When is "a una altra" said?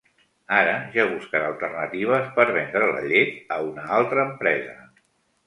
3.59-4.27